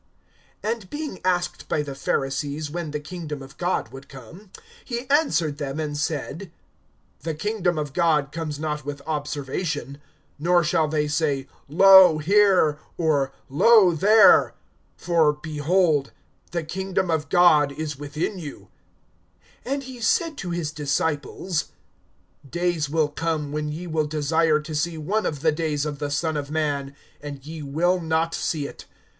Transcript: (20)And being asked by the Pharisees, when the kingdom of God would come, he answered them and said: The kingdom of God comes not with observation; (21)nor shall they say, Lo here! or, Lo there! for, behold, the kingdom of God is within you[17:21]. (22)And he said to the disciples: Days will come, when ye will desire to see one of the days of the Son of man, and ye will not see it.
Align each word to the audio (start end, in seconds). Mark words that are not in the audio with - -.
(20)And 0.63 0.89
being 0.89 1.21
asked 1.23 1.69
by 1.69 1.83
the 1.83 1.93
Pharisees, 1.93 2.71
when 2.71 2.89
the 2.89 2.99
kingdom 2.99 3.43
of 3.43 3.55
God 3.59 3.89
would 3.89 4.09
come, 4.09 4.49
he 4.83 5.07
answered 5.11 5.59
them 5.59 5.79
and 5.79 5.95
said: 5.95 6.51
The 7.19 7.35
kingdom 7.35 7.77
of 7.77 7.93
God 7.93 8.31
comes 8.31 8.57
not 8.57 8.83
with 8.83 9.03
observation; 9.05 9.99
(21)nor 10.41 10.63
shall 10.63 10.87
they 10.87 11.07
say, 11.07 11.47
Lo 11.67 12.17
here! 12.17 12.79
or, 12.97 13.31
Lo 13.47 13.91
there! 13.93 14.55
for, 14.97 15.33
behold, 15.33 16.11
the 16.49 16.63
kingdom 16.63 17.11
of 17.11 17.29
God 17.29 17.71
is 17.71 17.95
within 17.99 18.37
you[17:21]. 18.37 18.55
(22)And 19.79 19.83
he 19.83 19.99
said 20.01 20.35
to 20.35 20.49
the 20.49 20.71
disciples: 20.73 21.65
Days 22.49 22.89
will 22.89 23.09
come, 23.09 23.51
when 23.51 23.71
ye 23.71 23.85
will 23.85 24.07
desire 24.07 24.59
to 24.61 24.73
see 24.73 24.97
one 24.97 25.27
of 25.27 25.41
the 25.41 25.51
days 25.51 25.85
of 25.85 25.99
the 25.99 26.09
Son 26.09 26.35
of 26.37 26.49
man, 26.49 26.95
and 27.21 27.45
ye 27.45 27.61
will 27.61 27.99
not 28.01 28.33
see 28.33 28.65
it. 28.67 28.85